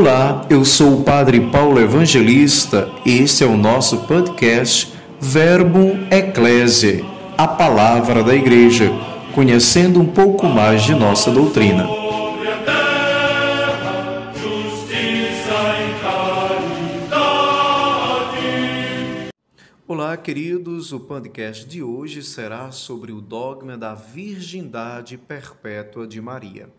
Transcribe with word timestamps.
Olá, 0.00 0.46
eu 0.48 0.64
sou 0.64 1.00
o 1.00 1.02
Padre 1.02 1.40
Paulo 1.50 1.80
Evangelista 1.80 2.88
e 3.04 3.18
esse 3.18 3.42
é 3.42 3.46
o 3.48 3.56
nosso 3.56 4.06
podcast 4.06 4.96
Verbo 5.20 5.98
Ecclesiae, 6.08 7.04
a 7.36 7.48
palavra 7.48 8.22
da 8.22 8.32
Igreja, 8.32 8.92
conhecendo 9.34 10.00
um 10.00 10.06
pouco 10.06 10.46
mais 10.46 10.84
de 10.84 10.94
nossa 10.94 11.32
doutrina. 11.32 11.84
Olá, 19.84 20.16
queridos. 20.16 20.92
O 20.92 21.00
podcast 21.00 21.66
de 21.66 21.82
hoje 21.82 22.22
será 22.22 22.70
sobre 22.70 23.10
o 23.10 23.20
dogma 23.20 23.76
da 23.76 23.94
virgindade 23.94 25.18
perpétua 25.18 26.06
de 26.06 26.20
Maria. 26.20 26.77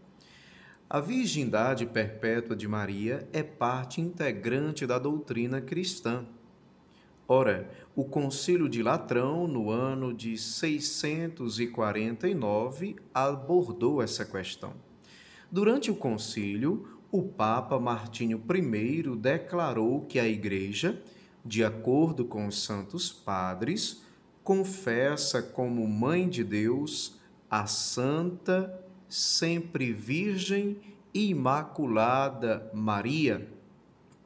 A 0.92 1.00
virgindade 1.00 1.86
perpétua 1.86 2.56
de 2.56 2.68
Maria 2.68 3.30
é 3.32 3.44
parte 3.44 4.02
integrante 4.02 4.88
da 4.88 4.98
doutrina 4.98 5.62
cristã. 5.62 6.26
Ora, 7.28 7.70
o 7.96 8.04
Concílio 8.04 8.68
de 8.68 8.82
Latrão, 8.82 9.48
no 9.48 9.70
ano 9.70 10.12
de 10.12 10.36
649, 10.36 12.96
abordou 13.14 14.02
essa 14.02 14.26
questão. 14.26 14.74
Durante 15.52 15.92
o 15.92 15.96
concílio, 15.96 16.98
o 17.12 17.22
Papa 17.22 17.80
Martinho 17.80 18.44
I 18.50 19.04
declarou 19.16 20.08
que 20.08 20.18
a 20.18 20.28
Igreja, 20.28 21.00
de 21.46 21.64
acordo 21.64 22.26
com 22.26 22.48
os 22.48 22.64
santos 22.64 23.12
padres, 23.12 24.02
confessa 24.44 25.44
como 25.44 25.88
Mãe 25.88 26.28
de 26.28 26.44
Deus 26.44 27.20
a 27.48 27.68
Santa 27.68 28.89
sempre 29.10 29.92
Virgem 29.92 30.78
e 31.12 31.30
Imaculada 31.30 32.70
Maria, 32.74 33.50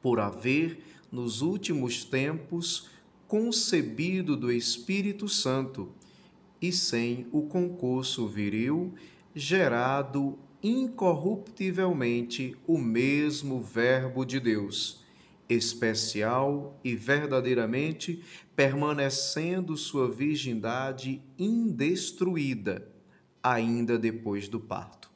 por 0.02 0.20
haver, 0.20 0.78
nos 1.10 1.40
últimos 1.40 2.04
tempos, 2.04 2.90
concebido 3.26 4.36
do 4.36 4.52
Espírito 4.52 5.26
Santo 5.28 5.88
e 6.60 6.70
sem 6.70 7.26
o 7.32 7.42
concurso 7.42 8.28
viril, 8.28 8.94
gerado 9.34 10.38
incorruptivelmente 10.62 12.54
o 12.66 12.76
mesmo 12.78 13.60
Verbo 13.60 14.24
de 14.24 14.38
Deus, 14.38 15.02
especial 15.48 16.78
e 16.84 16.94
verdadeiramente 16.94 18.22
permanecendo 18.54 19.76
sua 19.76 20.10
virgindade 20.10 21.22
indestruída 21.38 22.93
ainda 23.44 23.98
depois 23.98 24.48
do 24.48 24.58
parto. 24.58 25.10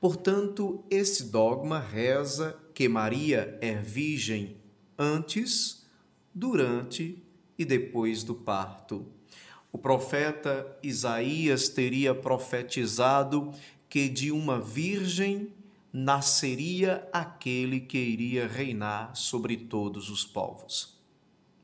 Portanto, 0.00 0.84
esse 0.90 1.30
dogma 1.30 1.78
reza 1.78 2.58
que 2.74 2.88
Maria 2.88 3.56
é 3.62 3.74
virgem 3.74 4.56
antes, 4.98 5.86
durante 6.34 7.22
e 7.58 7.64
depois 7.64 8.22
do 8.22 8.34
parto. 8.34 9.06
O 9.72 9.78
profeta 9.78 10.76
Isaías 10.82 11.68
teria 11.68 12.14
profetizado 12.14 13.52
que 13.88 14.08
de 14.08 14.30
uma 14.30 14.60
virgem 14.60 15.54
nasceria 15.92 17.08
aquele 17.12 17.80
que 17.80 17.96
iria 17.96 18.46
reinar 18.46 19.16
sobre 19.16 19.56
todos 19.56 20.10
os 20.10 20.24
povos. 20.24 20.98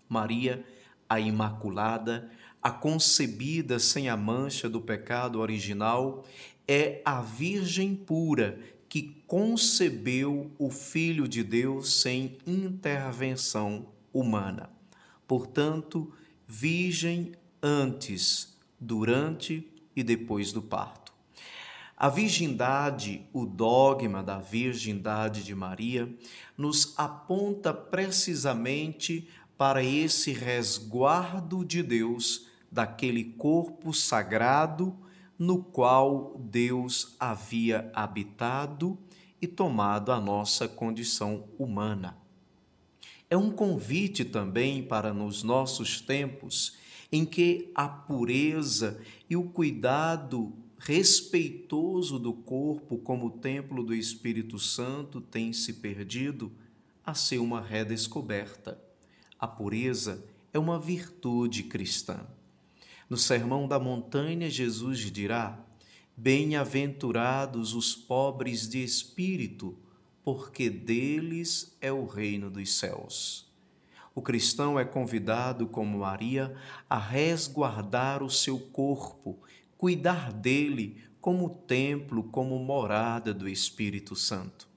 Maria, 0.09 0.65
a 1.13 1.21
Imaculada, 1.21 2.31
a 2.63 2.71
concebida 2.71 3.79
sem 3.79 4.09
a 4.09 4.17
mancha 4.17 4.67
do 4.67 4.81
pecado 4.81 5.41
original, 5.41 6.25
é 6.67 7.03
a 7.05 7.21
Virgem 7.21 7.95
pura 7.95 8.59
que 8.89 9.23
concebeu 9.27 10.51
o 10.59 10.71
Filho 10.71 11.29
de 11.29 11.45
Deus 11.45 12.01
sem 12.01 12.39
intervenção 12.47 13.89
humana. 14.11 14.71
Portanto, 15.29 16.11
virgem 16.47 17.33
antes, 17.63 18.57
durante 18.81 19.71
e 19.95 20.03
depois 20.03 20.51
do 20.51 20.63
parto. 20.63 21.13
A 22.03 22.09
virgindade, 22.09 23.25
o 23.33 23.47
dogma 23.47 24.23
da 24.23 24.39
virgindade 24.39 25.45
de 25.45 25.55
Maria, 25.55 26.13
nos 26.59 26.95
aponta 26.97 27.73
precisamente 27.73 29.29
para 29.63 29.85
esse 29.85 30.33
resguardo 30.33 31.65
de 31.65 31.85
Deus 31.85 32.49
daquele 32.69 33.23
corpo 33.23 33.95
sagrado 33.95 34.93
no 35.39 35.63
qual 35.63 36.37
Deus 36.51 37.15
havia 37.21 37.89
habitado 37.95 38.99
e 39.41 39.47
tomado 39.47 40.11
a 40.11 40.21
nossa 40.21 40.67
condição 40.67 41.45
humana. 41.57 42.19
É 43.31 43.37
um 43.37 43.53
convite 43.53 44.25
também 44.25 44.83
para 44.83 45.15
nos 45.15 45.45
nossos 45.45 46.01
tempos 46.01 46.77
em 47.13 47.25
que 47.25 47.71
a 47.73 47.87
pureza 47.87 49.01
e 49.31 49.37
o 49.37 49.45
cuidado 49.45 50.53
respeitoso 50.77 52.19
do 52.19 52.33
corpo 52.33 52.99
como 52.99 53.31
templo 53.39 53.85
do 53.85 53.95
Espírito 53.95 54.59
Santo 54.59 55.21
tem 55.21 55.53
se 55.53 55.75
perdido 55.75 56.51
a 57.07 57.15
ser 57.15 57.39
uma 57.39 57.61
redescoberta. 57.61 58.91
A 59.43 59.49
pureza 59.49 60.25
é 60.53 60.59
uma 60.59 60.79
virtude 60.79 61.65
cristã. 61.65 62.21
No 63.11 63.17
Sermão 63.17 63.67
da 63.67 63.77
Montanha, 63.77 64.49
Jesus 64.49 65.01
dirá: 65.11 65.59
Bem-aventurados 66.17 67.75
os 67.75 67.93
pobres 67.93 68.69
de 68.69 68.85
espírito, 68.85 69.77
porque 70.23 70.71
deles 70.71 71.77
é 71.81 71.91
o 71.91 72.07
reino 72.07 72.53
dos 72.53 72.73
céus. 72.73 73.53
O 74.15 74.23
cristão 74.23 74.79
é 74.79 74.85
convidado, 74.85 75.67
como 75.67 75.99
Maria, 75.99 76.55
a 76.89 76.97
resguardar 76.97 78.23
o 78.23 78.31
seu 78.31 78.61
corpo, 78.61 79.41
cuidar 79.77 80.33
dele 80.33 81.03
como 81.21 81.51
templo, 81.67 82.23
como 82.23 82.57
morada 82.61 83.35
do 83.35 83.49
Espírito 83.49 84.15
Santo, 84.15 84.69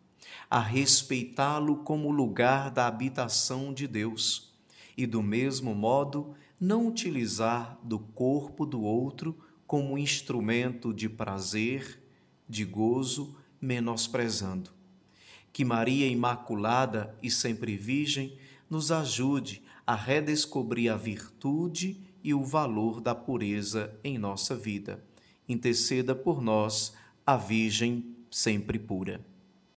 a 0.49 0.59
respeitá-lo 0.59 1.83
como 1.83 2.09
lugar 2.09 2.71
da 2.71 2.87
habitação 2.87 3.71
de 3.71 3.87
Deus 3.87 4.54
e, 4.97 5.05
do 5.05 5.21
mesmo 5.21 5.73
modo, 5.75 6.35
não 6.59 6.87
utilizar 6.87 7.77
do 7.83 7.99
corpo 7.99 8.65
do 8.65 8.81
outro 8.81 9.37
como 9.67 9.97
instrumento 9.97 10.93
de 10.93 11.09
prazer, 11.09 12.01
de 12.47 12.63
gozo, 12.63 13.35
menosprezando. 13.59 14.69
Que 15.51 15.65
Maria 15.65 16.07
Imaculada 16.07 17.15
e 17.21 17.31
sempre 17.31 17.75
Virgem 17.75 18.37
nos 18.69 18.91
ajude 18.91 19.63
a 19.85 19.95
redescobrir 19.95 20.91
a 20.91 20.95
virtude 20.95 22.01
e 22.23 22.33
o 22.33 22.43
valor 22.43 22.99
da 22.99 23.13
pureza 23.13 23.93
em 24.03 24.17
nossa 24.17 24.55
vida. 24.55 25.03
Interceda 25.47 26.15
por 26.15 26.41
nós, 26.41 26.93
a 27.25 27.37
Virgem 27.37 28.15
sempre 28.31 28.79
pura. 28.79 29.23